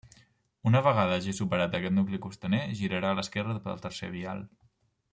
[0.69, 4.47] Una vegada hagi superat aquest nucli costaner, girarà a l'esquerra pel tercer vial.